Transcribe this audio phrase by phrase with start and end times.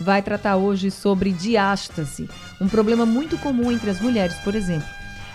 [0.00, 2.28] vai tratar hoje sobre diástase,
[2.60, 4.88] um problema muito comum entre as mulheres, por exemplo.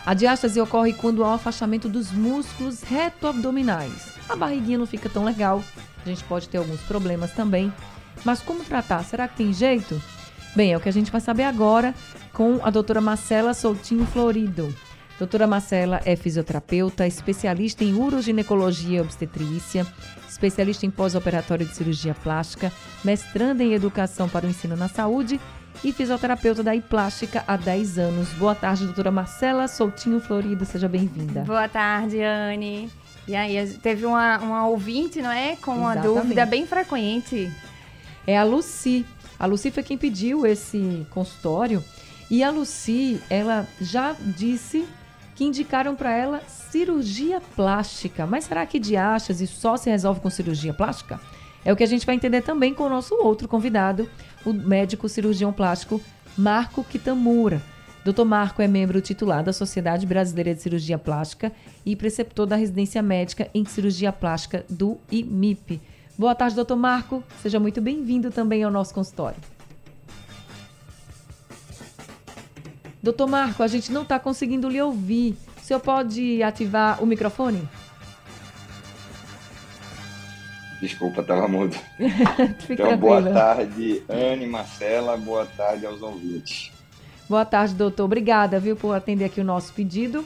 [0.06, 4.14] A diástase ocorre quando há um afastamento dos músculos reto-abdominais.
[4.28, 5.64] A barriguinha não fica tão legal,
[6.06, 7.72] a gente pode ter alguns problemas também.
[8.24, 9.04] Mas como tratar?
[9.04, 10.02] Será que tem jeito?
[10.56, 11.96] Bem, é o que a gente vai saber agora
[12.32, 14.74] com a doutora Marcela Soutinho Florido.
[15.20, 19.86] Doutora Marcela é fisioterapeuta, especialista em uroginecologia e obstetrícia,
[20.28, 22.72] especialista em pós-operatório de cirurgia plástica,
[23.04, 25.40] mestranda em educação para o ensino na saúde
[25.84, 28.30] e fisioterapeuta da Iplástica há 10 anos.
[28.34, 31.42] Boa tarde, doutora Marcela Soutinho Florido, seja bem-vinda.
[31.42, 32.90] Boa tarde, Anne.
[33.28, 35.56] E aí, teve uma, uma ouvinte, não é?
[35.56, 36.22] Com uma Exatamente.
[36.22, 37.52] dúvida bem frequente.
[38.26, 39.06] É a Luci.
[39.40, 41.84] A Luci foi quem pediu esse consultório.
[42.30, 44.86] E a Luci, ela já disse
[45.36, 48.26] que indicaram para ela cirurgia plástica.
[48.26, 51.20] Mas será que diástase só se resolve com cirurgia plástica?
[51.66, 54.10] É o que a gente vai entender também com o nosso outro convidado,
[54.46, 56.02] o médico cirurgião plástico
[56.38, 57.62] Marco Kitamura.
[58.04, 58.26] Dr.
[58.26, 61.54] Marco é membro titular da Sociedade Brasileira de Cirurgia Plástica
[61.86, 65.82] e preceptor da residência médica em cirurgia plástica do IMIP.
[66.18, 67.24] Boa tarde, doutor Marco.
[67.42, 69.53] Seja muito bem-vindo também ao nosso consultório.
[73.04, 75.36] Doutor Marco, a gente não está conseguindo lhe ouvir.
[75.58, 77.68] O senhor pode ativar o microfone?
[80.80, 81.76] Desculpa, estava mudo.
[82.70, 86.72] então, boa tarde, Anne, Marcela, boa tarde aos ouvintes.
[87.28, 88.06] Boa tarde, doutor.
[88.06, 90.24] Obrigada, viu, por atender aqui o nosso pedido.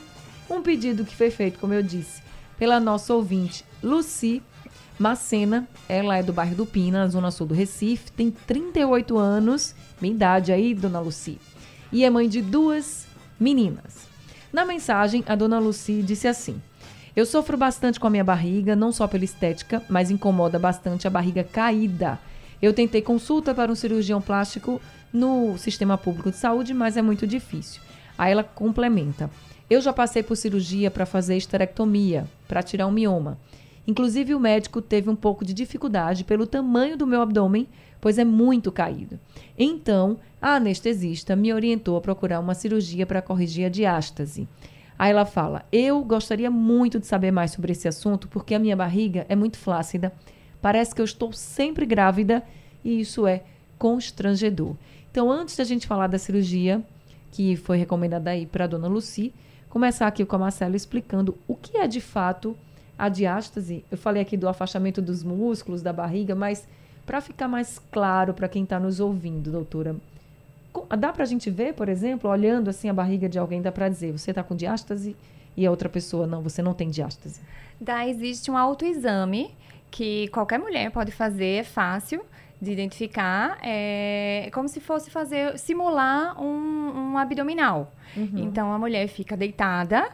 [0.48, 2.22] Um pedido que foi feito, como eu disse,
[2.59, 4.43] pela nossa ouvinte Luci
[4.99, 5.67] Macena.
[5.89, 10.14] Ela é do bairro do Pina, na zona sul do Recife, tem 38 anos, minha
[10.14, 11.39] idade aí, dona Luci
[11.92, 13.08] e é mãe de duas
[13.39, 14.08] meninas.
[14.52, 16.61] Na mensagem, a dona Lucy disse assim:
[17.15, 21.09] Eu sofro bastante com a minha barriga, não só pela estética, mas incomoda bastante a
[21.09, 22.20] barriga caída.
[22.61, 24.81] Eu tentei consulta para um cirurgião plástico
[25.14, 27.81] no sistema público de saúde, mas é muito difícil.
[28.17, 29.30] Aí ela complementa:
[29.69, 33.37] Eu já passei por cirurgia para fazer esterectomia, para tirar um mioma.
[33.87, 37.67] Inclusive, o médico teve um pouco de dificuldade pelo tamanho do meu abdômen,
[38.02, 39.17] pois é muito caído.
[39.58, 44.45] Então, a anestesista me orientou a procurar uma cirurgia para corrigir a diástase.
[44.99, 48.75] Aí ela fala: Eu gostaria muito de saber mais sobre esse assunto porque a minha
[48.75, 50.11] barriga é muito flácida.
[50.61, 52.43] Parece que eu estou sempre grávida
[52.83, 53.43] e isso é
[53.77, 54.75] constrangedor.
[55.09, 56.83] Então, antes da gente falar da cirurgia
[57.31, 59.33] que foi recomendada aí para a dona Lucy,
[59.69, 62.58] começar aqui com a Marcela explicando o que é de fato
[62.97, 63.85] a diástase.
[63.91, 66.67] Eu falei aqui do afastamento dos músculos da barriga, mas
[67.05, 69.95] para ficar mais claro para quem está nos ouvindo, doutora,
[70.97, 73.87] dá para a gente ver, por exemplo, olhando assim a barriga de alguém, dá para
[73.87, 75.15] dizer, você está com diástase
[75.55, 77.39] e a outra pessoa, não, você não tem diástase?
[77.80, 79.52] Dá, existe um autoexame
[79.89, 82.21] que qualquer mulher pode fazer, é fácil
[82.61, 87.91] de identificar, é como se fosse fazer, simular um, um abdominal.
[88.15, 88.31] Uhum.
[88.36, 90.09] Então, a mulher fica deitada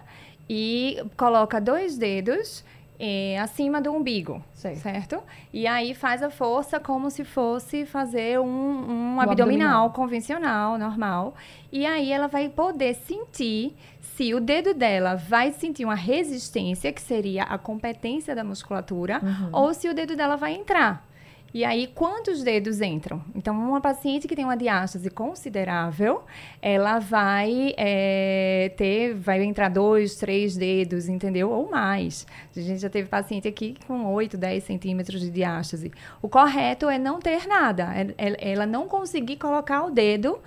[0.50, 2.64] e coloca dois dedos
[3.06, 4.80] é, acima do umbigo, certo.
[4.80, 5.24] certo.
[5.52, 11.36] E aí faz a força como se fosse fazer um, um abdominal, abdominal convencional, normal.
[11.70, 17.02] E aí ela vai poder sentir se o dedo dela vai sentir uma resistência, que
[17.02, 19.50] seria a competência da musculatura, uhum.
[19.52, 21.06] ou se o dedo dela vai entrar.
[21.54, 23.22] E aí, quantos dedos entram?
[23.36, 26.24] Então, uma paciente que tem uma diástase considerável,
[26.60, 31.52] ela vai é, ter, vai entrar dois, três dedos, entendeu?
[31.52, 32.26] Ou mais.
[32.58, 35.92] A gente já teve paciente aqui com 8, 10 centímetros de diástase.
[36.24, 40.40] O correto é não ter nada, é, é, ela não conseguir colocar o dedo.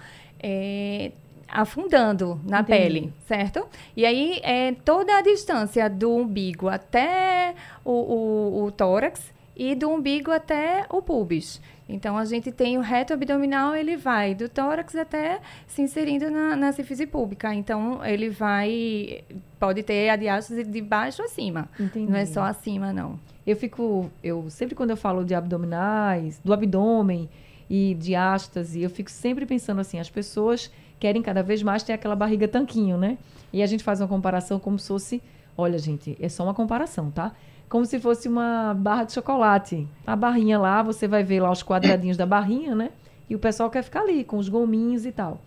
[0.43, 1.13] É,
[1.49, 2.79] afundando na Entendi.
[2.79, 3.69] pele, certo?
[3.97, 7.55] E aí, é, toda a distância do umbigo até
[7.85, 11.61] o, o, o tórax e do umbigo até o pubis.
[11.89, 16.57] Então, a gente tem o reto abdominal, ele vai do tórax até se inserindo na,
[16.57, 17.55] na sífise pública.
[17.55, 19.23] Então, ele vai...
[19.59, 21.69] Pode ter a diástase de baixo a cima.
[21.79, 22.11] Entendi.
[22.11, 23.19] Não é só acima, não.
[23.47, 24.11] Eu fico...
[24.23, 27.29] Eu, sempre quando eu falo de abdominais, do abdômen
[27.71, 32.17] e diástase, eu fico sempre pensando assim, as pessoas querem cada vez mais ter aquela
[32.17, 33.17] barriga tanquinho, né?
[33.53, 35.23] E a gente faz uma comparação como se fosse...
[35.57, 37.33] Olha, gente, é só uma comparação, tá?
[37.69, 39.87] Como se fosse uma barra de chocolate.
[40.07, 42.91] A barrinha lá, você vai ver lá os quadradinhos da barrinha, né?
[43.29, 45.41] E o pessoal quer ficar ali com os gominhos e tal.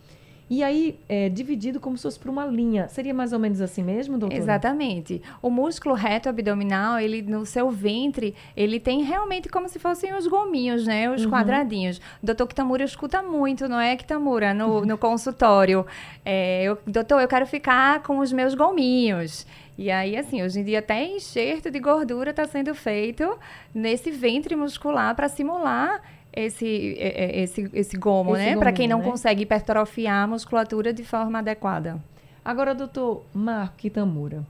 [0.50, 2.88] E aí, é, dividido como se fosse por uma linha.
[2.88, 4.36] Seria mais ou menos assim mesmo, doutor?
[4.36, 5.22] Exatamente.
[5.44, 10.26] O músculo reto abdominal, ele no seu ventre, ele tem realmente como se fossem os
[10.26, 11.08] gominhos, né?
[11.14, 11.30] Os uhum.
[11.30, 12.02] quadradinhos.
[12.22, 14.52] O doutor Kitamura escuta muito, não é, Kitamura?
[14.52, 15.86] No, no consultório.
[16.26, 19.46] É, eu, doutor, eu quero ficar com os meus gominhos.
[19.80, 23.40] E aí, assim, hoje em dia até enxerto de gordura está sendo feito
[23.74, 26.04] nesse ventre muscular para simular
[26.34, 28.58] esse, esse, esse gomo, esse né?
[28.58, 29.06] Para quem não né?
[29.06, 31.98] consegue hipertrofiar a musculatura de forma adequada.
[32.44, 34.46] Agora, doutor Marco Kitamura,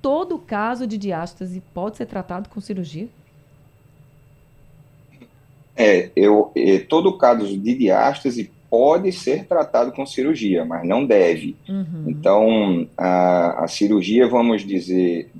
[0.00, 3.08] todo caso de diástase pode ser tratado com cirurgia?
[5.74, 6.52] É, eu,
[6.88, 11.56] todo caso de diástase pode ser tratado com cirurgia, mas não deve.
[11.68, 12.04] Uhum.
[12.06, 15.30] Então, a, a, cirurgia, vamos dizer,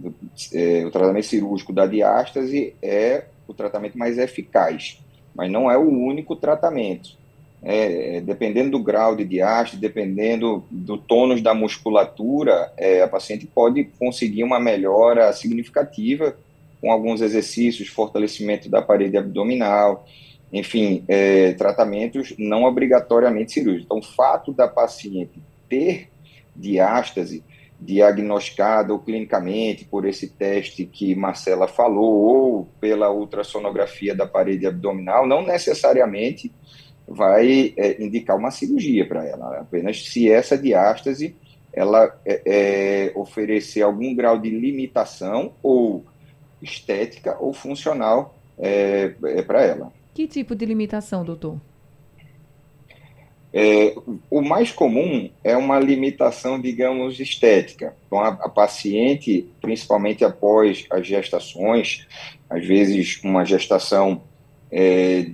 [0.52, 4.98] é, o tratamento cirúrgico da diástase é o tratamento mais eficaz
[5.36, 7.10] mas não é o único tratamento.
[7.62, 13.84] É, dependendo do grau de diástase, dependendo do tônus da musculatura, é, a paciente pode
[13.98, 16.36] conseguir uma melhora significativa
[16.80, 20.06] com alguns exercícios, fortalecimento da parede abdominal,
[20.52, 23.84] enfim, é, tratamentos não obrigatoriamente cirúrgicos.
[23.84, 26.08] Então, o fato da paciente ter
[26.54, 27.42] diástase
[27.78, 35.26] diagnosticada ou clinicamente por esse teste que Marcela falou, ou pela ultrassonografia da parede abdominal,
[35.26, 36.50] não necessariamente
[37.06, 41.36] vai é, indicar uma cirurgia para ela, apenas se essa diástase
[41.72, 46.04] ela é, é, oferecer algum grau de limitação ou
[46.62, 49.92] estética ou funcional é, é para ela.
[50.16, 51.60] Que tipo de limitação, doutor?
[53.52, 53.94] É,
[54.30, 57.94] o mais comum é uma limitação, digamos, estética.
[58.06, 62.06] Então, a, a, paciente, principalmente após as gestações,
[62.48, 64.22] às vezes uma gestação
[64.72, 65.26] é,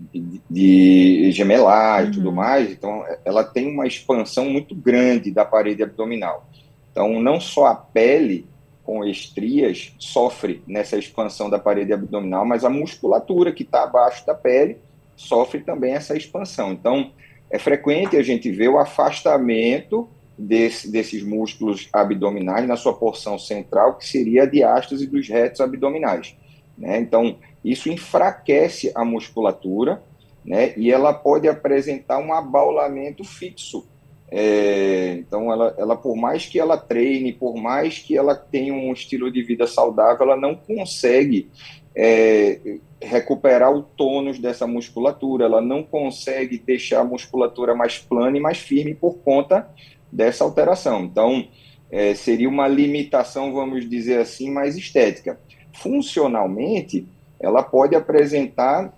[0.50, 2.10] de, gemelar e uhum.
[2.10, 6.50] tudo mais, então ela tem uma expansão muito grande da parede abdominal.
[6.90, 8.48] Então, não só a pele
[8.84, 14.34] com estrias sofre nessa expansão da parede abdominal, mas a musculatura que está abaixo da
[14.34, 14.78] pele
[15.16, 16.72] sofre também essa expansão.
[16.72, 17.12] Então,
[17.50, 23.96] é frequente a gente ver o afastamento desse, desses músculos abdominais na sua porção central,
[23.96, 26.34] que seria a diástase dos retos abdominais.
[26.76, 26.98] Né?
[26.98, 30.02] Então, isso enfraquece a musculatura
[30.44, 30.72] né?
[30.76, 33.86] e ela pode apresentar um abaulamento fixo.
[34.34, 38.90] É, então, ela, ela, por mais que ela treine, por mais que ela tenha um
[38.90, 41.50] estilo de vida saudável, ela não consegue
[41.94, 48.40] é, recuperar o tônus dessa musculatura, ela não consegue deixar a musculatura mais plana e
[48.40, 49.68] mais firme por conta
[50.10, 51.04] dessa alteração.
[51.04, 51.46] Então,
[51.90, 55.38] é, seria uma limitação, vamos dizer assim, mais estética.
[55.74, 57.06] Funcionalmente,
[57.38, 58.94] ela pode apresentar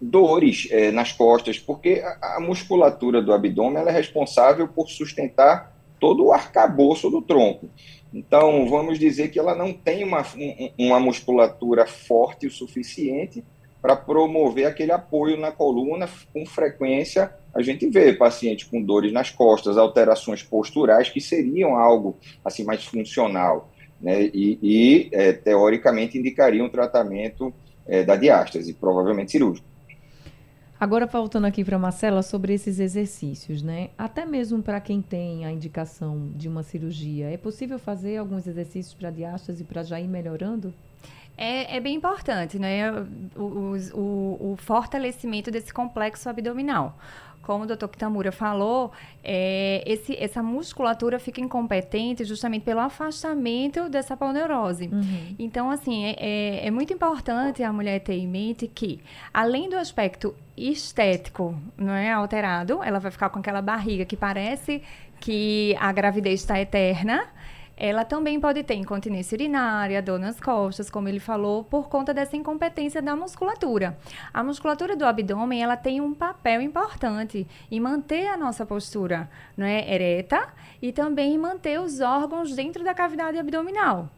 [0.00, 6.26] dores é, nas costas, porque a, a musculatura do abdômen é responsável por sustentar todo
[6.26, 7.68] o arcabouço do tronco.
[8.12, 10.24] Então, vamos dizer que ela não tem uma,
[10.78, 13.44] uma musculatura forte o suficiente
[13.82, 16.08] para promover aquele apoio na coluna.
[16.32, 22.16] Com frequência, a gente vê pacientes com dores nas costas, alterações posturais, que seriam algo
[22.44, 23.70] assim mais funcional,
[24.00, 24.30] né?
[24.32, 27.52] e, e é, teoricamente indicariam um tratamento
[27.86, 29.73] é, da diástase, provavelmente cirúrgico.
[30.84, 33.88] Agora, voltando aqui para Marcela sobre esses exercícios, né?
[33.96, 38.92] Até mesmo para quem tem a indicação de uma cirurgia, é possível fazer alguns exercícios
[38.92, 40.74] para diástase para já ir melhorando?
[41.38, 42.92] É, é, bem importante, né?
[43.34, 46.98] O, o, o, fortalecimento desse complexo abdominal
[47.44, 48.90] como o doutor Kitamura falou,
[49.22, 54.88] é, esse, essa musculatura fica incompetente justamente pelo afastamento dessa poneurose.
[54.92, 55.34] Uhum.
[55.38, 59.00] Então, assim, é, é, é, muito importante a mulher ter em mente que,
[59.32, 64.82] além do aspecto estético não é alterado, ela vai ficar com aquela barriga que parece
[65.20, 67.26] que a gravidez está eterna,
[67.76, 72.36] ela também pode ter incontinência urinária, dor nas costas, como ele falou, por conta dessa
[72.36, 73.98] incompetência da musculatura.
[74.32, 79.66] A musculatura do abdômen, ela tem um papel importante em manter a nossa postura, não
[79.66, 80.48] é, ereta
[80.80, 84.08] e também manter os órgãos dentro da cavidade abdominal.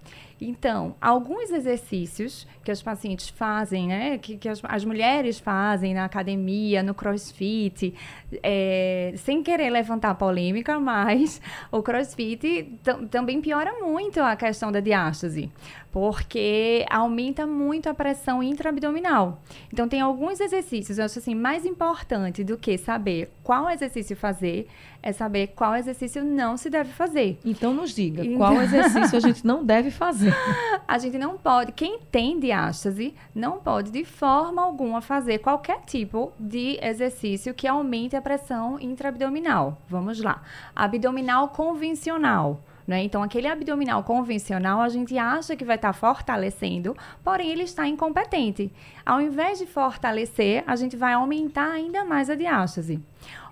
[0.40, 6.05] Então, alguns exercícios que os pacientes fazem, né, que, que as, as mulheres fazem na
[6.05, 7.95] academia, no crossfit,
[8.43, 11.40] é, sem querer levantar polêmica, mas
[11.73, 12.78] o crossfit
[13.11, 15.50] também piora muito a questão da diástase.
[15.97, 19.41] Porque aumenta muito a pressão intraabdominal.
[19.73, 24.69] Então, tem alguns exercícios, eu acho assim, mais importante do que saber qual exercício fazer,
[25.03, 27.38] é saber qual exercício não se deve fazer.
[27.43, 28.37] Então, nos diga, então...
[28.37, 30.35] qual exercício a gente não deve fazer?
[30.87, 36.31] a gente não pode, quem tem diástase, não pode de forma alguma fazer qualquer tipo
[36.38, 39.81] de exercício que aumente a pressão intraabdominal.
[39.88, 40.43] Vamos lá.
[40.75, 42.61] Abdominal convencional.
[42.87, 43.02] Né?
[43.02, 47.87] Então, aquele abdominal convencional, a gente acha que vai estar tá fortalecendo, porém ele está
[47.88, 48.71] incompetente.
[49.05, 53.00] Ao invés de fortalecer, a gente vai aumentar ainda mais a diástase.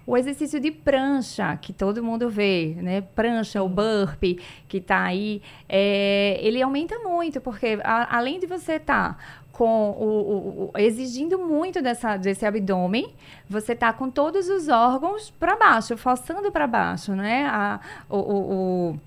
[0.07, 3.01] O exercício de prancha, que todo mundo vê, né?
[3.01, 4.39] Prancha, o burpee,
[4.69, 9.19] que está aí, é, ele aumenta muito, porque a, além de você estar tá
[9.51, 13.15] com o, o, o, exigindo muito dessa, desse abdômen,
[13.49, 17.47] você está com todos os órgãos para baixo, forçando para baixo, né?
[17.47, 19.01] A, o, o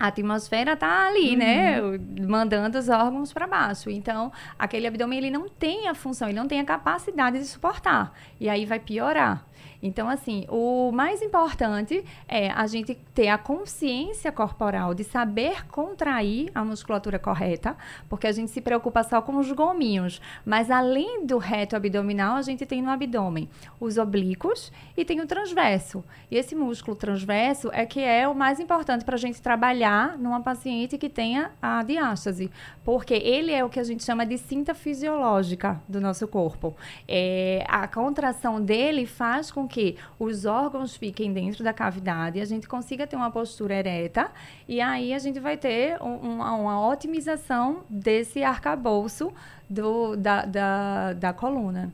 [0.00, 1.90] a atmosfera está ali, né, uhum.
[1.92, 3.90] né, mandando os órgãos para baixo.
[3.90, 8.10] Então, aquele abdômen ele não tem a função, ele não tem a capacidade de suportar.
[8.40, 9.44] E aí vai piorar.
[9.82, 16.50] Então, assim, o mais importante é a gente ter a consciência corporal de saber contrair
[16.54, 17.76] a musculatura correta,
[18.08, 20.20] porque a gente se preocupa só com os gominhos.
[20.44, 23.48] Mas além do reto abdominal, a gente tem no abdômen
[23.80, 26.04] os oblíquos e tem o transverso.
[26.30, 30.40] E esse músculo transverso é que é o mais importante para a gente trabalhar numa
[30.40, 32.50] paciente que tenha a diástase,
[32.84, 36.76] porque ele é o que a gente chama de cinta fisiológica do nosso corpo.
[37.08, 42.68] É, a contração dele faz com que os órgãos fiquem dentro da cavidade, a gente
[42.68, 44.30] consiga ter uma postura ereta
[44.68, 49.32] e aí a gente vai ter um, uma, uma, otimização desse arcabouço
[49.68, 51.92] do, da, da, da coluna.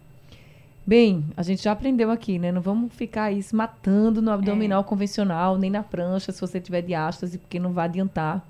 [0.86, 2.50] Bem, a gente já aprendeu aqui, né?
[2.50, 4.84] Não vamos ficar aí se matando no abdominal é.
[4.84, 8.46] convencional, nem na prancha, se você tiver diástase, porque não vai adiantar.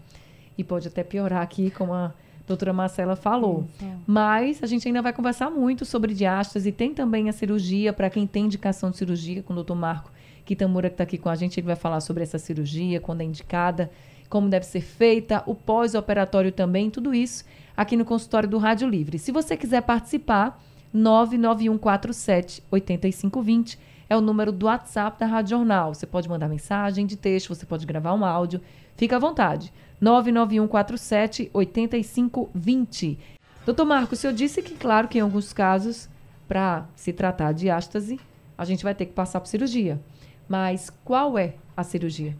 [0.56, 2.12] E pode até piorar aqui, como a
[2.46, 3.66] doutora Marcela falou.
[3.78, 3.88] Isso.
[4.06, 6.70] Mas a gente ainda vai conversar muito sobre diástase.
[6.72, 10.10] Tem também a cirurgia, para quem tem indicação de cirurgia, com o doutor Marco
[10.44, 13.24] Kitamura, que está aqui com a gente, ele vai falar sobre essa cirurgia, quando é
[13.24, 13.90] indicada,
[14.30, 17.44] como deve ser feita, o pós-operatório também, tudo isso
[17.76, 19.18] aqui no consultório do Rádio Livre.
[19.18, 20.62] Se você quiser participar,
[20.94, 25.92] 99147 8520 é o número do WhatsApp da Rádio Jornal.
[25.92, 28.60] Você pode mandar mensagem de texto, você pode gravar um áudio.
[28.96, 29.72] Fica à vontade.
[30.00, 33.18] 99147 8520.
[33.64, 36.08] Doutor Marco, o senhor disse que, claro, que em alguns casos,
[36.46, 38.20] para se tratar de ástase,
[38.56, 40.00] a gente vai ter que passar por cirurgia.
[40.48, 42.36] Mas qual é a cirurgia?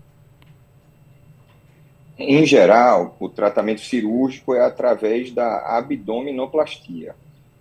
[2.19, 7.15] Em geral, o tratamento cirúrgico é através da abdominoplastia,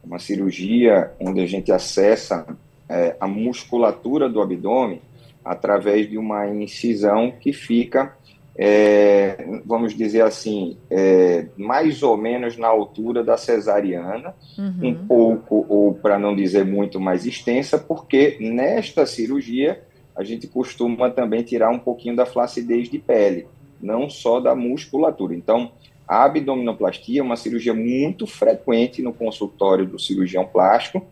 [0.04, 2.46] uma cirurgia onde a gente acessa
[2.88, 5.02] é, a musculatura do abdômen
[5.44, 8.16] através de uma incisão que fica
[8.58, 14.90] é, vamos dizer assim, é, mais ou menos na altura da cesariana, uhum.
[14.90, 19.84] um pouco, ou para não dizer muito mais extensa, porque nesta cirurgia
[20.16, 23.46] a gente costuma também tirar um pouquinho da flacidez de pele,
[23.82, 25.36] não só da musculatura.
[25.36, 25.72] Então,
[26.08, 31.06] a abdominoplastia é uma cirurgia muito frequente no consultório do cirurgião plástico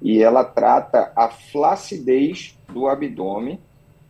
[0.00, 3.58] e ela trata a flacidez do abdômen,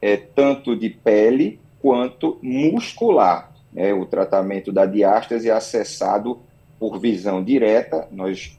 [0.01, 3.53] é, tanto de pele quanto muscular.
[3.73, 3.95] Né?
[3.95, 6.41] O tratamento da diástase é acessado
[6.81, 8.59] por visão direta, nós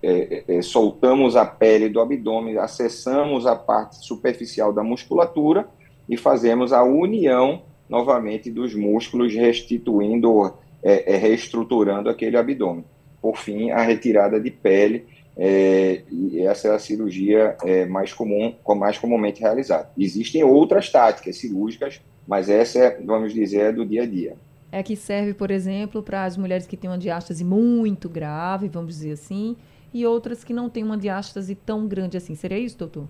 [0.00, 5.66] é, é, é, soltamos a pele do abdômen, acessamos a parte superficial da musculatura
[6.08, 12.84] e fazemos a união novamente dos músculos, restituindo, é, é reestruturando aquele abdômen.
[13.20, 17.56] Por fim, a retirada de pele, é, e essa é a cirurgia
[17.88, 19.90] mais comum, mais comumente realizada.
[19.98, 22.00] Existem outras táticas cirúrgicas
[22.30, 24.36] mas essa é, vamos dizer, é do dia a dia.
[24.70, 28.94] É que serve, por exemplo, para as mulheres que têm uma diástase muito grave, vamos
[28.94, 29.56] dizer assim,
[29.92, 32.36] e outras que não têm uma diástase tão grande assim.
[32.36, 33.08] Seria isso, doutor?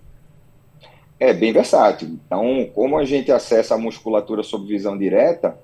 [1.19, 2.09] É bem versátil.
[2.09, 5.55] Então, como a gente acessa a musculatura sob visão direta,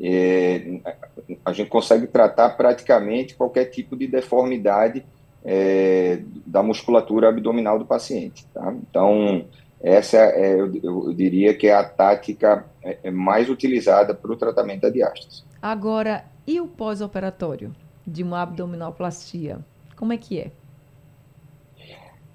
[0.00, 0.80] é,
[1.44, 5.04] a gente consegue tratar praticamente qualquer tipo de deformidade
[5.44, 8.46] é, da musculatura abdominal do paciente.
[8.54, 8.74] Tá?
[8.88, 9.44] Então,
[9.82, 14.36] essa é, eu, eu, diria que é a tática é, é mais utilizada para o
[14.36, 15.42] tratamento da diástase.
[15.60, 17.74] Agora, e o pós-operatório
[18.06, 19.58] de uma abdominoplastia?
[19.96, 20.50] Como é que é?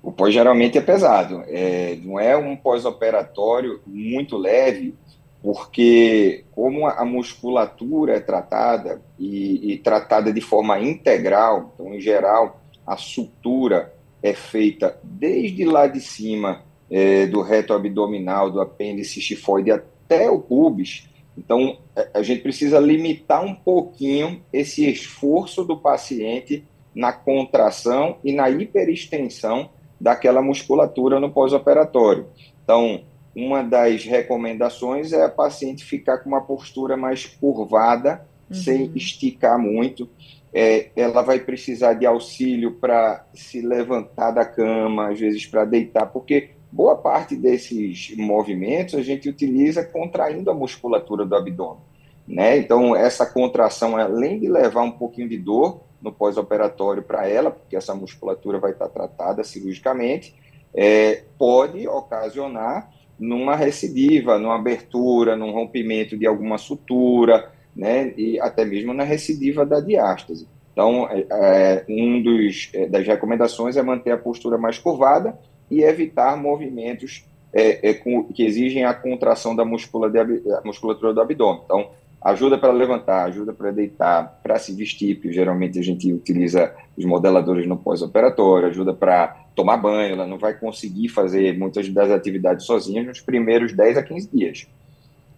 [0.04, 1.44] O pós geralmente é pesado.
[1.48, 4.96] É, não é um pós-operatório muito leve,
[5.42, 12.62] porque como a musculatura é tratada e, e tratada de forma integral, então, em geral,
[12.86, 19.72] a sutura é feita desde lá de cima é, do reto abdominal, do apêndice xifoide
[19.72, 21.77] até o pubis, Então,
[22.13, 26.65] a gente precisa limitar um pouquinho esse esforço do paciente
[26.96, 29.70] na contração e na hiperextensão
[30.01, 32.25] daquela musculatura no pós-operatório.
[32.63, 33.03] Então,
[33.36, 38.56] uma das recomendações é a paciente ficar com uma postura mais curvada, uhum.
[38.56, 40.10] sem esticar muito.
[40.51, 46.08] É, ela vai precisar de auxílio para se levantar da cama, às vezes para deitar,
[46.08, 51.81] porque boa parte desses movimentos a gente utiliza contraindo a musculatura do abdômen.
[52.27, 52.57] Né?
[52.57, 57.75] Então, essa contração, além de levar um pouquinho de dor no pós-operatório para ela, porque
[57.75, 60.36] essa musculatura vai estar tratada cirurgicamente,
[60.74, 68.65] é, pode ocasionar numa recidiva, numa abertura, num rompimento de alguma sutura, né, e até
[68.65, 70.47] mesmo na recidiva da diástase.
[70.74, 75.38] Então, é, é, um dos é, das recomendações é manter a postura mais curvada
[75.69, 81.21] e evitar movimentos é, é, com, que exigem a contração da muscula de, musculatura do
[81.21, 81.62] abdômen.
[81.65, 81.89] Então,
[82.21, 87.05] ajuda para levantar, ajuda para deitar, para se vestir, porque geralmente a gente utiliza os
[87.05, 92.65] modeladores no pós-operatório, ajuda para tomar banho, ela não vai conseguir fazer muitas das atividades
[92.65, 94.67] sozinha nos primeiros 10 a 15 dias.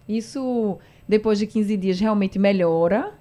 [0.08, 3.12] Isso, depois de 15 dias, realmente melhora?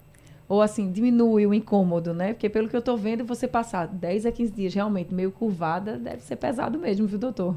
[0.50, 2.34] Ou assim, diminui o incômodo, né?
[2.34, 5.96] Porque pelo que eu estou vendo, você passar 10 a 15 dias realmente meio curvada,
[5.96, 7.56] deve ser pesado mesmo, viu, doutor?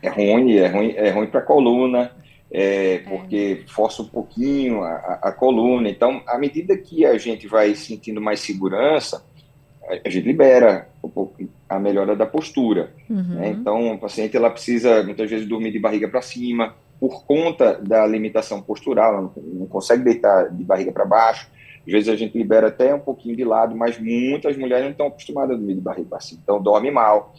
[0.00, 2.12] É ruim, é ruim, é ruim para a coluna,
[2.52, 3.68] é, é, porque é.
[3.68, 5.90] força um pouquinho a, a, coluna.
[5.90, 9.24] Então, à medida que a gente vai sentindo mais segurança,
[10.04, 10.88] a gente libera
[11.68, 12.92] a melhora da postura.
[13.10, 13.34] Uhum.
[13.34, 13.48] Né?
[13.50, 18.06] Então, a paciente ela precisa muitas vezes dormir de barriga para cima, por conta da
[18.06, 21.48] limitação postural, ela não, não consegue deitar de barriga para baixo.
[21.86, 25.06] Às vezes a gente libera até um pouquinho de lado, mas muitas mulheres não estão
[25.06, 27.34] acostumadas a dormir de barriga para cima, então dorme mal.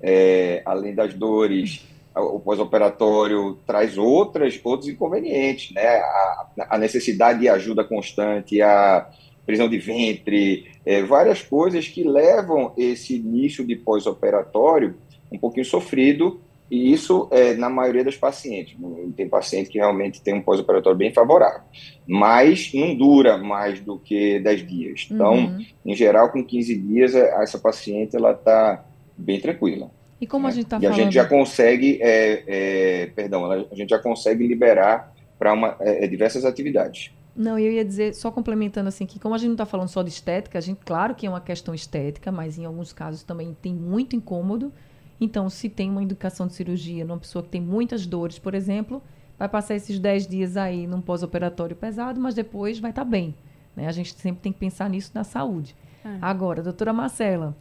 [0.00, 5.86] É, além das dores, o pós-operatório traz outras, outros inconvenientes, né?
[5.86, 9.10] A, a, necessidade de ajuda constante, a
[9.44, 14.96] prisão de ventre, é, várias coisas que levam esse início de pós-operatório
[15.30, 18.76] um pouquinho sofrido, e isso é na maioria das pacientes.
[19.16, 21.60] Tem paciente que realmente tem um pós-operatório bem favorável,
[22.06, 25.08] mas não dura mais do que 10 dias.
[25.10, 25.66] Então, uhum.
[25.84, 28.84] em geral, com 15 dias, essa paciente ela está
[29.16, 29.90] bem tranquila.
[30.20, 30.54] E como a né?
[30.54, 30.94] gente está falando...
[30.94, 36.08] A gente já consegue, é, é, perdão, a gente já consegue liberar para é, é,
[36.08, 37.12] diversas atividades.
[37.36, 40.02] Não, eu ia dizer, só complementando assim, que como a gente não está falando só
[40.02, 43.56] de estética, a gente, claro que é uma questão estética, mas em alguns casos também
[43.60, 44.72] tem muito incômodo.
[45.20, 49.02] Então, se tem uma indicação de cirurgia numa pessoa que tem muitas dores, por exemplo,
[49.38, 53.34] vai passar esses 10 dias aí num pós-operatório pesado, mas depois vai estar tá bem.
[53.76, 53.86] Né?
[53.86, 55.74] A gente sempre tem que pensar nisso na saúde.
[56.04, 56.18] É.
[56.20, 57.56] Agora, doutora Marcela,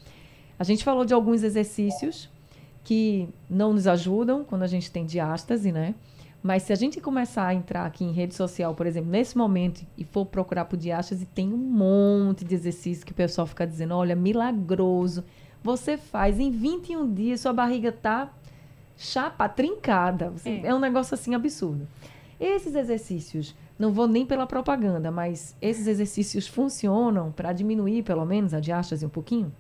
[0.58, 2.30] a gente falou de alguns exercícios
[2.84, 5.96] que não nos ajudam quando a gente tem diástase, né?
[6.44, 9.86] Mas se a gente começar a entrar aqui em rede social, por exemplo, nesse momento,
[9.98, 13.96] e for procurar por diástase, tem um monte de exercícios que o pessoal fica dizendo,
[13.96, 15.24] olha, milagroso.
[15.64, 18.32] Você faz em 21 dias, sua barriga tá
[18.98, 20.30] chapa, trincada.
[20.32, 20.68] Você, é.
[20.68, 21.88] é um negócio assim absurdo.
[22.40, 28.54] Esses exercícios, não vou nem pela propaganda, mas esses exercícios funcionam para diminuir, pelo menos,
[28.54, 29.52] a diástase um pouquinho?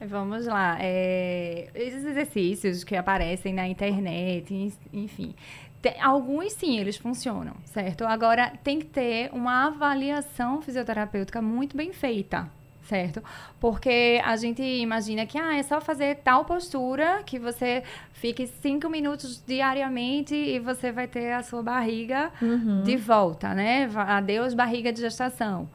[0.00, 0.78] Vamos lá.
[0.80, 5.34] É, esses exercícios que aparecem na internet, enfim.
[5.80, 8.04] Tem, alguns sim, eles funcionam, certo?
[8.04, 12.48] Agora tem que ter uma avaliação fisioterapêutica muito bem feita,
[12.84, 13.22] certo?
[13.60, 18.88] Porque a gente imagina que ah, é só fazer tal postura que você fique cinco
[18.88, 22.82] minutos diariamente e você vai ter a sua barriga uhum.
[22.82, 23.88] de volta, né?
[23.94, 25.68] Adeus barriga de gestação.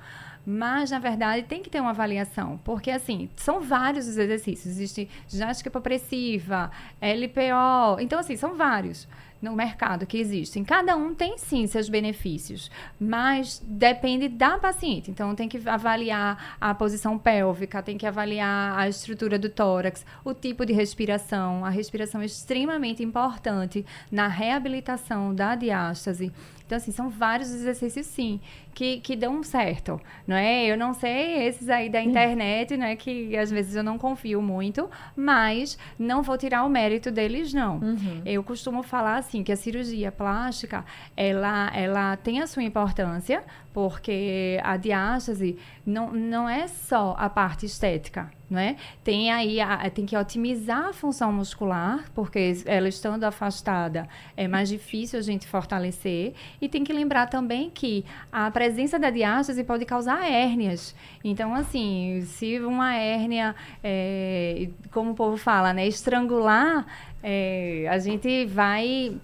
[0.49, 4.67] Mas, na verdade, tem que ter uma avaliação, porque, assim, são vários os exercícios.
[4.67, 7.99] Existe ginástica progressiva, LPO.
[7.99, 9.05] Então, assim, são vários
[9.41, 10.63] no mercado que existem.
[10.63, 15.11] Cada um tem sim seus benefícios, mas depende da paciente.
[15.11, 20.33] Então tem que avaliar a posição pélvica, tem que avaliar a estrutura do tórax, o
[20.33, 21.63] tipo de respiração.
[21.63, 26.31] A respiração é extremamente importante na reabilitação da diástase.
[26.65, 28.41] Então, assim, são vários exercícios, sim,
[28.77, 30.67] que, que dão certo, não é?
[30.67, 34.87] Eu não sei esses aí da internet, né, que às vezes eu não confio muito,
[35.15, 37.79] mas não vou tirar o mérito deles, não.
[37.79, 38.21] Uhum.
[38.23, 40.85] Eu costumo falar, assim, que a cirurgia plástica,
[41.15, 47.65] ela, ela tem a sua importância, porque a diástase não, não é só a parte
[47.65, 48.75] estética, não é?
[49.03, 54.69] Tem aí, a, tem que otimizar a função muscular, porque ela estando afastada é mais
[54.69, 58.66] difícil a gente fortalecer, e tem que lembrar também que a presença
[58.99, 60.95] da diástase pode causar hérnias.
[61.23, 66.85] Então, assim, se uma hérnia, é, como o povo fala, né, estrangular,
[67.21, 69.17] é, a gente vai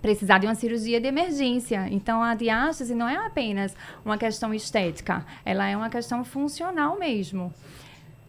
[0.00, 1.88] precisar de uma cirurgia de emergência.
[1.90, 7.52] Então, a diástase não é apenas uma questão estética, ela é uma questão funcional mesmo.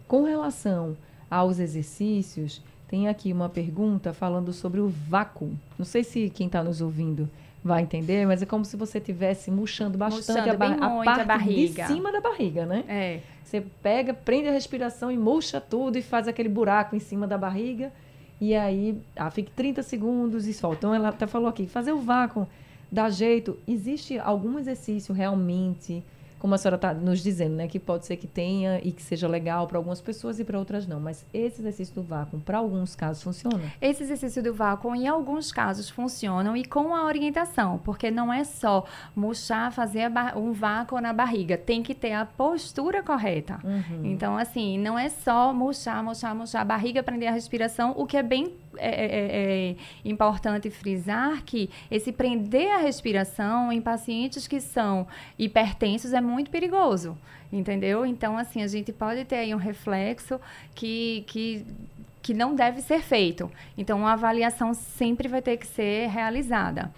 [0.06, 0.96] Com relação
[1.30, 5.50] aos exercícios, tem aqui uma pergunta falando sobre o vácuo.
[5.78, 7.28] Não sei se quem está nos ouvindo
[7.62, 11.04] vai entender, mas é como se você estivesse murchando bastante Murchando a, ba bem a
[11.04, 11.82] parte a barriga.
[11.82, 12.84] de cima da barriga, né?
[12.88, 13.20] É.
[13.44, 17.38] Você pega, prende a respiração e murcha tudo e faz aquele buraco em cima da
[17.38, 17.92] barriga.
[18.40, 20.76] E aí, ah, fica 30 segundos e solta.
[20.78, 22.46] Então, ela até falou aqui, fazer o vácuo
[22.90, 23.56] dá jeito.
[23.66, 26.02] Existe algum exercício realmente,
[26.38, 27.68] como a senhora está nos dizendo, né?
[27.68, 30.86] Que pode ser que tenha e que seja legal para algumas pessoas e para outras
[30.86, 31.00] não.
[31.00, 33.60] Mas esse exercício do vácuo, para alguns casos, funciona?
[33.80, 38.44] Esse exercício do vácuo, em alguns casos, funcionam e com a orientação, porque não é
[38.44, 43.58] só murchar, fazer um vácuo na barriga, tem que ter a postura correta.
[44.04, 48.16] Então, assim, não é só murchar, murchar, murchar a barriga, prender a respiração, o que
[48.16, 54.46] é bem é, é, é, é importante frisar que esse prender a respiração em pacientes
[54.46, 55.06] que são
[55.38, 57.16] hipertensos é muito perigoso,
[57.52, 58.06] entendeu?
[58.06, 60.40] Então, assim, a gente pode ter aí um reflexo
[60.74, 61.66] que, que
[62.20, 63.50] que não deve ser feito.
[63.74, 66.92] Então, uma avaliação sempre vai ter que ser realizada.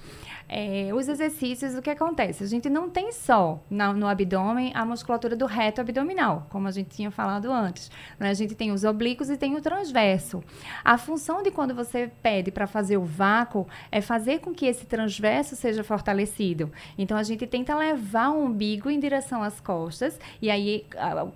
[0.52, 2.42] É, os exercícios, o que acontece?
[2.42, 6.72] A gente não tem só na- no abdômen a musculatura do reto abdominal, como a
[6.72, 7.88] gente tinha falado antes.
[8.18, 8.30] né?
[8.30, 10.42] A gente tem os oblíquos e tem o transverso.
[10.84, 14.84] A função de quando você pede para fazer o vácuo é fazer com que esse
[14.86, 16.70] transverso seja fortalecido.
[16.98, 20.84] Então, a gente tenta levar o umbigo em direção às costas, e aí,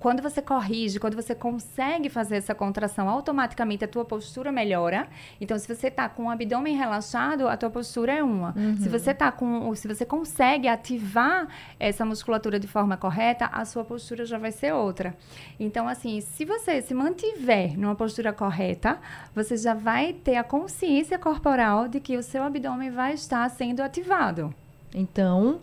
[0.01, 5.07] quando você corrige, quando você consegue fazer essa contração, automaticamente a tua postura melhora.
[5.41, 8.53] Então, se você está com o abdômen relaxado, a tua postura é uma.
[8.83, 13.85] Se você tá com, se você consegue ativar essa musculatura de forma correta, a sua
[13.85, 15.17] postura já vai ser outra.
[15.59, 18.99] Então, assim, se você se mantiver numa postura correta,
[19.35, 23.81] você já vai ter a consciência corporal de que o seu abdômen vai estar sendo
[23.81, 24.55] ativado.
[24.95, 25.61] Então,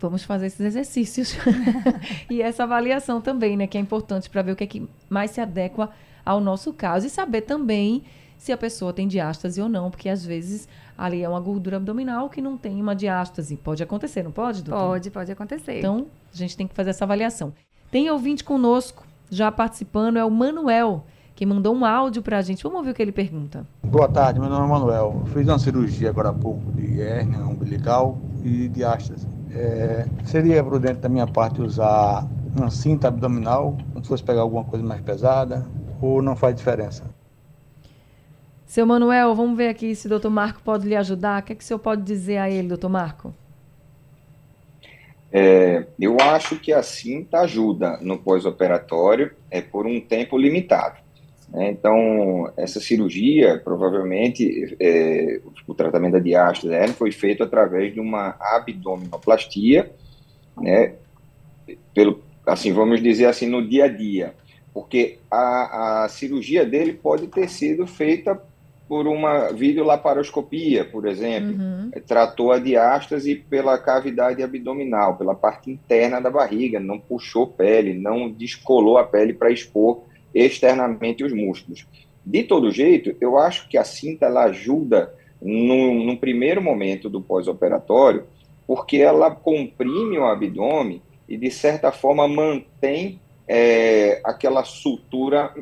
[0.00, 1.36] vamos fazer esses exercícios.
[2.30, 3.66] e essa avaliação também, né?
[3.66, 5.90] Que é importante para ver o que é que mais se adequa
[6.24, 7.06] ao nosso caso.
[7.06, 8.04] E saber também
[8.42, 12.28] se a pessoa tem diástase ou não, porque às vezes ali é uma gordura abdominal
[12.28, 13.56] que não tem uma diástase.
[13.56, 14.84] Pode acontecer, não pode, doutor?
[14.84, 15.78] Pode, pode acontecer.
[15.78, 17.52] Então, a gente tem que fazer essa avaliação.
[17.88, 21.04] Tem ouvinte conosco, já participando, é o Manuel,
[21.36, 22.64] que mandou um áudio para a gente.
[22.64, 23.64] Vamos ouvir o que ele pergunta.
[23.80, 25.22] Boa tarde, meu nome é Manuel.
[25.26, 29.28] Fiz uma cirurgia agora há pouco de hérnia umbilical e diástase.
[29.52, 32.26] É, seria prudente da minha parte usar
[32.58, 35.64] uma cinta abdominal, se fosse pegar alguma coisa mais pesada,
[36.00, 37.04] ou não faz diferença?
[38.72, 41.42] Seu Manuel, vamos ver aqui se o doutor Marco pode lhe ajudar.
[41.42, 43.34] O que, é que o senhor pode dizer a ele, doutor Marco?
[45.30, 50.98] É, eu acho que a cinta ajuda no pós-operatório é por um tempo limitado.
[51.50, 51.70] né?
[51.70, 58.36] Então, essa cirurgia, provavelmente, é, o tratamento da diástase hérnia foi feito através de uma
[58.40, 59.92] abdominoplastia,
[60.56, 60.94] né?
[61.92, 64.32] Pelo, assim, vamos dizer assim, no dia a dia.
[64.72, 68.50] Porque a, a cirurgia dele pode ter sido feita
[68.92, 71.56] por uma videolaparoscopia, por exemplo.
[72.06, 78.30] Tratou a diástase pela cavidade abdominal, pela parte interna da barriga, não puxou pele, não
[78.30, 80.02] descolou a pele para expor
[80.34, 81.86] externamente os músculos.
[82.22, 87.22] De todo jeito, eu acho que a cinta ela ajuda no, no primeiro momento do
[87.22, 88.24] pós-operatório,
[88.66, 95.54] porque ela comprime o abdômen e, de certa forma, mantém é, aquela sutura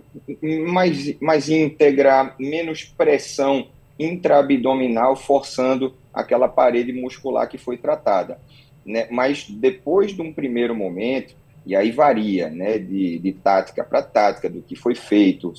[0.68, 8.40] mais, mais íntegra, menos pressão intraabdominal, forçando aquela parede muscular que foi tratada.
[8.84, 9.06] Né?
[9.10, 11.34] Mas depois de um primeiro momento,
[11.66, 15.52] e aí varia né, de, de tática para tática, do que foi feito,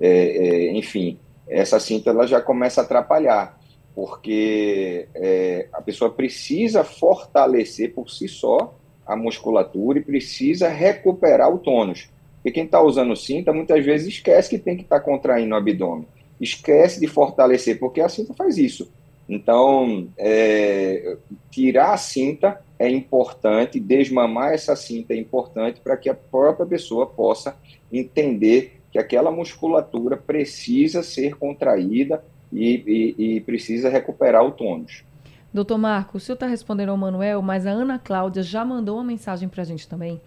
[0.00, 3.58] é, é, enfim, essa cinta ela já começa a atrapalhar,
[3.94, 8.74] porque é, a pessoa precisa fortalecer por si só
[9.10, 12.08] a musculatura e precisa recuperar o tônus.
[12.36, 15.58] Porque quem está usando cinta muitas vezes esquece que tem que estar tá contraindo o
[15.58, 16.06] abdômen,
[16.40, 18.90] esquece de fortalecer, porque a cinta faz isso.
[19.28, 21.16] Então, é,
[21.50, 27.06] tirar a cinta é importante, desmamar essa cinta é importante para que a própria pessoa
[27.06, 27.56] possa
[27.92, 35.04] entender que aquela musculatura precisa ser contraída e, e, e precisa recuperar o tônus.
[35.52, 39.04] Doutor Marco, o senhor está respondendo ao Manuel, mas a Ana Cláudia já mandou uma
[39.04, 40.20] mensagem para a gente também,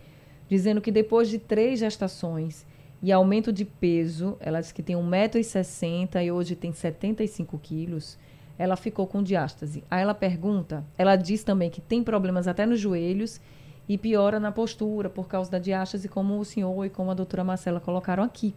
[0.49, 2.65] dizendo que depois de três gestações
[3.01, 8.17] e aumento de peso, ela disse que tem 1,60m e hoje tem 75 quilos,
[8.57, 9.81] ela ficou com diástase.
[9.89, 13.39] Aí ela pergunta, ela diz também que tem problemas até nos joelhos
[13.87, 17.45] e piora na postura por causa da diástase, como o senhor e como a doutora
[17.45, 18.53] Marcela colocaram aqui.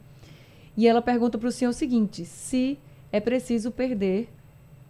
[0.76, 2.76] E ela pergunta para o senhor o seguinte, se
[3.12, 4.28] é preciso perder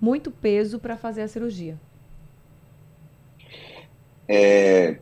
[0.00, 1.78] muito peso para fazer a cirurgia?
[4.28, 4.96] É,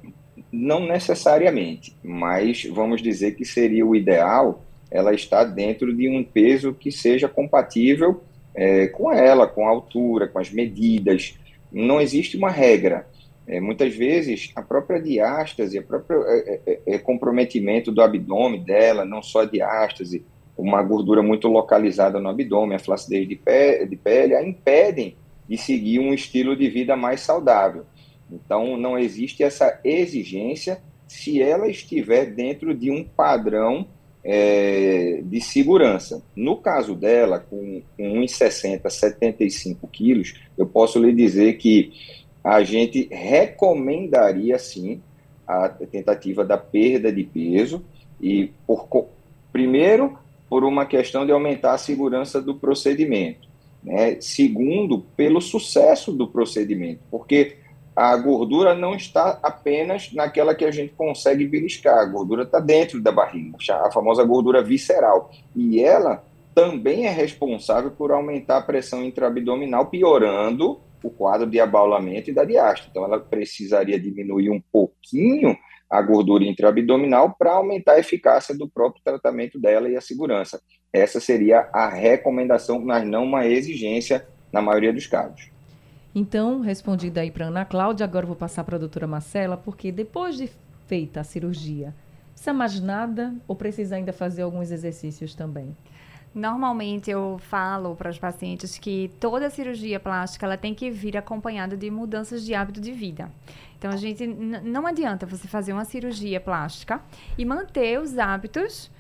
[0.53, 6.73] não necessariamente, mas vamos dizer que seria o ideal ela estar dentro de um peso
[6.73, 8.23] que seja compatível
[8.55, 11.37] é, com ela, com a altura, com as medidas.
[11.73, 13.07] Não existe uma regra.
[13.47, 19.05] É, muitas vezes a própria diástase, o próprio é, é, é, comprometimento do abdômen dela,
[19.05, 20.25] não só a diástase,
[20.57, 23.41] uma gordura muito localizada no abdômen, a flacidez de,
[23.89, 25.17] de pele, a impedem
[25.49, 27.85] de seguir um estilo de vida mais saudável.
[28.31, 33.87] Então, não existe essa exigência se ela estiver dentro de um padrão
[34.25, 36.23] é, de segurança.
[36.35, 41.93] No caso dela, com, com 1,60, 75 quilos, eu posso lhe dizer que
[42.43, 45.03] a gente recomendaria, sim,
[45.47, 47.85] a tentativa da perda de peso,
[48.21, 48.89] e por,
[49.53, 53.49] primeiro, por uma questão de aumentar a segurança do procedimento.
[53.83, 54.21] Né?
[54.21, 57.57] Segundo, pelo sucesso do procedimento, porque
[57.95, 63.01] a gordura não está apenas naquela que a gente consegue beliscar, a gordura está dentro
[63.01, 65.31] da barriga, a famosa gordura visceral.
[65.55, 72.31] E ela também é responsável por aumentar a pressão intraabdominal, piorando o quadro de abaulamento
[72.31, 72.89] e da diástase.
[72.91, 75.57] Então, ela precisaria diminuir um pouquinho
[75.95, 80.61] a gordura intraabdominal para aumentar a eficácia do próprio tratamento dela e a segurança.
[80.93, 85.51] Essa seria a recomendação, mas não uma exigência na maioria dos casos.
[86.13, 90.37] Então, respondida aí para Ana Cláudia, agora vou passar para a doutora Marcela, porque depois
[90.37, 90.51] de
[90.89, 91.95] feita a cirurgia,
[92.35, 95.77] precisa mais nada ou precisa ainda fazer alguns exercícios também?
[96.35, 101.77] Normalmente eu falo para os pacientes que toda cirurgia plástica ela tem que vir acompanhada
[101.77, 103.31] de mudanças de hábito de vida.
[103.79, 107.01] Então a gente não adianta você fazer uma cirurgia plástica
[107.39, 108.91] e manter os hábitos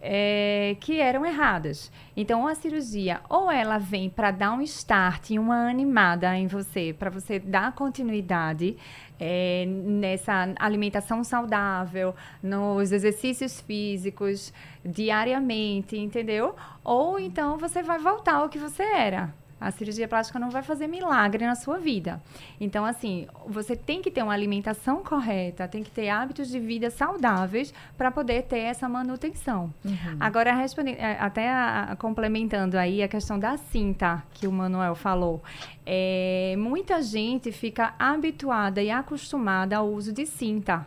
[0.00, 1.90] é, que eram erradas.
[2.16, 7.10] Então, a cirurgia, ou ela vem para dar um start, uma animada em você, para
[7.10, 8.76] você dar continuidade
[9.18, 14.52] é, nessa alimentação saudável, nos exercícios físicos,
[14.84, 16.54] diariamente, entendeu?
[16.84, 19.32] Ou então você vai voltar ao que você era.
[19.60, 22.22] A cirurgia plástica não vai fazer milagre na sua vida.
[22.60, 26.90] Então, assim, você tem que ter uma alimentação correta, tem que ter hábitos de vida
[26.90, 29.72] saudáveis para poder ter essa manutenção.
[29.84, 30.16] Uhum.
[30.20, 35.42] Agora, é, até a, a, complementando aí a questão da cinta que o Manuel falou,
[35.84, 40.86] é, muita gente fica habituada e acostumada ao uso de cinta.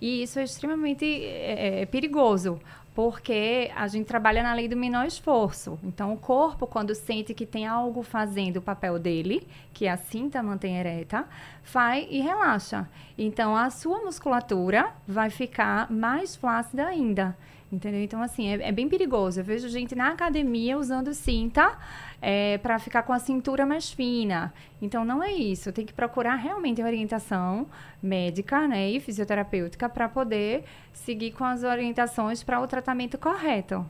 [0.00, 2.60] E isso é extremamente é, é perigoso,
[2.98, 5.78] porque a gente trabalha na lei do menor esforço.
[5.84, 9.96] Então, o corpo, quando sente que tem algo fazendo o papel dele, que é a
[9.96, 11.24] cinta mantém ereta,
[11.72, 12.88] vai e relaxa.
[13.16, 17.36] Então, a sua musculatura vai ficar mais flácida ainda.
[17.70, 18.02] Entendeu?
[18.02, 19.40] Então, assim, é, é bem perigoso.
[19.40, 21.76] Eu vejo gente na academia usando cinta
[22.20, 24.52] é, para ficar com a cintura mais fina.
[24.80, 25.70] Então, não é isso.
[25.70, 27.66] Tem que procurar realmente orientação
[28.02, 33.84] médica né, e fisioterapêutica para poder seguir com as orientações para o tratamento correto.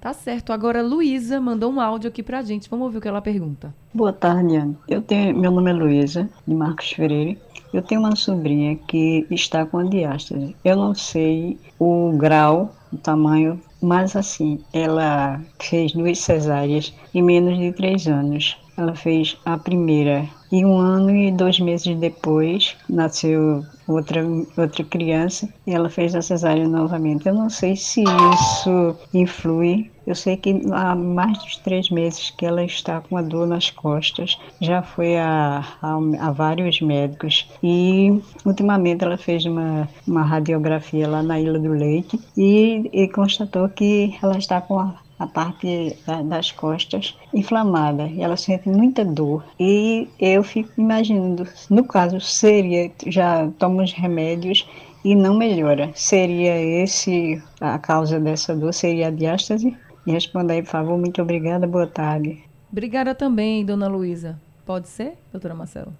[0.00, 0.52] Tá certo.
[0.52, 2.68] Agora, Luísa mandou um áudio aqui para a gente.
[2.68, 3.72] Vamos ouvir o que ela pergunta.
[3.94, 4.74] Boa tarde, Ana.
[4.88, 7.38] Eu tenho, meu nome é Luísa, de Marcos Freire.
[7.72, 10.56] Eu tenho uma sobrinha que está com a diástase.
[10.64, 17.58] Eu não sei o grau, o tamanho mas assim, ela fez duas cesáreas em menos
[17.58, 18.56] de três anos.
[18.76, 24.24] Ela fez a primeira e um ano e dois meses depois nasceu outra,
[24.56, 27.26] outra criança e ela fez a cesárea novamente.
[27.26, 29.90] Eu não sei se isso influi.
[30.06, 33.70] Eu sei que há mais de três meses que ela está com a dor nas
[33.70, 34.38] costas.
[34.60, 41.22] Já foi a, a, a vários médicos e ultimamente ela fez uma, uma radiografia lá
[41.22, 46.50] na Ilha do Leite e, e constatou que ela está com a a parte das
[46.50, 49.44] costas inflamada e ela sente muita dor.
[49.58, 54.68] E eu fico imaginando, no caso, seria, já toma os remédios
[55.04, 55.92] e não melhora.
[55.94, 58.74] Seria esse a causa dessa dor?
[58.74, 59.76] Seria a diástase?
[60.06, 60.98] Me responda aí, por favor.
[60.98, 61.66] Muito obrigada.
[61.66, 62.42] Boa tarde.
[62.70, 64.40] Obrigada também, dona Luísa.
[64.64, 65.92] Pode ser, doutora Marcelo?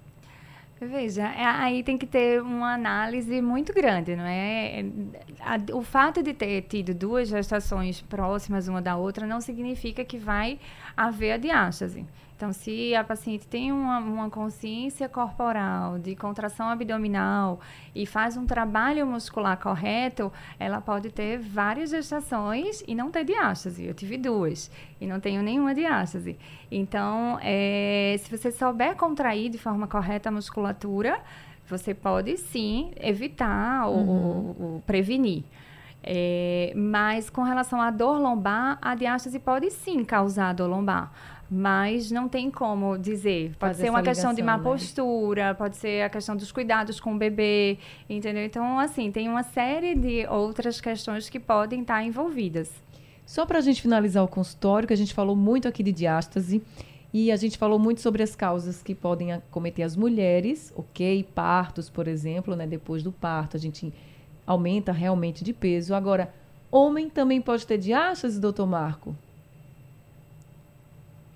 [0.81, 4.85] Veja, é, aí tem que ter uma análise muito grande, não é?
[5.73, 10.59] O fato de ter tido duas gestações próximas uma da outra não significa que vai
[10.97, 12.05] haver a diástase.
[12.43, 17.61] Então, se a paciente tem uma, uma, consciência corporal de contração abdominal
[17.95, 23.85] e faz um trabalho muscular correto, ela pode ter várias gestações e não ter diástase.
[23.85, 26.37] Eu tive duas e não tenho nenhuma diástase.
[26.69, 31.21] Então, é, se você souber contrair de forma correta a musculatura,
[31.69, 34.09] você pode sim evitar ou, uhum.
[34.09, 35.45] ou, ou prevenir.
[36.05, 41.13] É, mas com relação à dor lombar, a diástase pode sim causar dor lombar.
[41.55, 43.55] Mas não tem como dizer.
[43.59, 44.79] Pode ser uma essa questão de má ligação, né?
[44.79, 47.77] postura, pode ser a questão dos cuidados com o bebê,
[48.09, 48.43] entendeu?
[48.43, 52.73] Então, assim, tem uma série de outras questões que podem estar envolvidas.
[53.27, 56.63] Só para a gente finalizar o consultório, que a gente falou muito aqui de diástase
[57.13, 61.23] e a gente falou muito sobre as causas que podem acometer as mulheres, ok?
[61.35, 62.67] Partos, por exemplo, né?
[62.67, 63.93] Depois do parto, a gente
[64.47, 65.95] aumenta realmente de peso.
[65.95, 66.33] Agora,
[66.71, 69.15] homem também pode ter diástase, doutor Marco?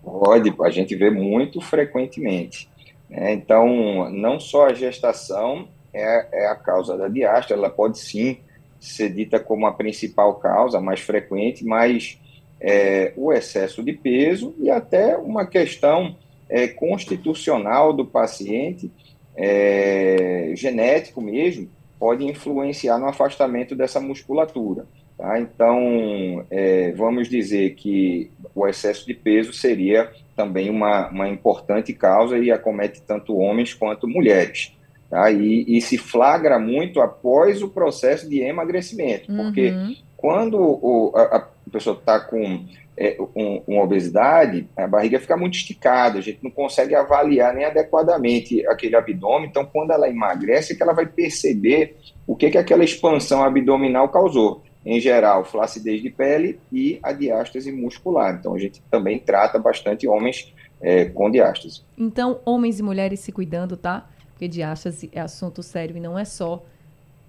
[0.06, 2.68] Pode, a gente vê muito frequentemente.
[3.10, 3.32] né?
[3.32, 8.38] Então, não só a gestação é, é a causa da diástase, ela pode sim
[8.78, 12.20] ser dita como a principal causa, mais frequente, mas
[12.60, 16.14] é, o excesso de peso e até uma questão
[16.48, 18.92] é, constitucional do paciente,
[19.34, 24.86] é, genético mesmo, pode influenciar no afastamento dessa musculatura.
[25.16, 25.40] Tá?
[25.40, 32.38] Então, é, vamos dizer que o excesso de peso seria também uma, uma importante causa
[32.38, 34.72] e acomete tanto homens quanto mulheres.
[35.08, 35.30] Tá?
[35.30, 39.96] E, e se flagra muito após o processo de emagrecimento, porque Uhum.
[40.16, 42.64] quando o, a, a pessoa está com
[42.98, 47.64] é, um- uma obesidade, a barriga fica muito esticada, a gente não consegue avaliar nem
[47.66, 49.48] adequadamente aquele abdômen.
[49.48, 54.08] Então, quando ela emagrece, é que ela vai perceber o que, que aquela expansão abdominal
[54.08, 54.62] causou.
[54.86, 58.36] Em geral, flacidez de pele e a diástase muscular.
[58.38, 61.82] Então, a gente também trata bastante homens é, com diástase.
[61.98, 64.08] Então, homens e mulheres se cuidando, tá?
[64.30, 66.62] Porque diástase é assunto sério e não é só